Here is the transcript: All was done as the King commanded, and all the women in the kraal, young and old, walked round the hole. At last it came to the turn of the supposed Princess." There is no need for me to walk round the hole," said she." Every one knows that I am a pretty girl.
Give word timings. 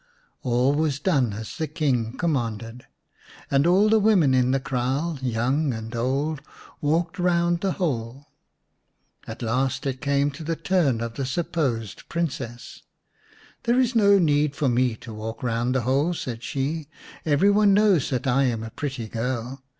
All 0.41 0.73
was 0.73 0.99
done 0.99 1.31
as 1.33 1.57
the 1.57 1.67
King 1.67 2.13
commanded, 2.17 2.87
and 3.51 3.67
all 3.67 3.87
the 3.87 3.99
women 3.99 4.33
in 4.33 4.49
the 4.49 4.59
kraal, 4.59 5.19
young 5.21 5.73
and 5.75 5.95
old, 5.95 6.41
walked 6.81 7.19
round 7.19 7.61
the 7.61 7.73
hole. 7.73 8.25
At 9.27 9.43
last 9.43 9.85
it 9.85 10.01
came 10.01 10.31
to 10.31 10.43
the 10.43 10.55
turn 10.55 11.01
of 11.01 11.13
the 11.17 11.25
supposed 11.27 12.09
Princess." 12.09 12.81
There 13.65 13.79
is 13.79 13.93
no 13.93 14.17
need 14.17 14.55
for 14.55 14.67
me 14.67 14.95
to 14.95 15.13
walk 15.13 15.43
round 15.43 15.75
the 15.75 15.81
hole," 15.81 16.15
said 16.15 16.41
she." 16.41 16.87
Every 17.23 17.51
one 17.51 17.75
knows 17.75 18.09
that 18.09 18.25
I 18.25 18.45
am 18.45 18.63
a 18.63 18.71
pretty 18.71 19.07
girl. 19.07 19.61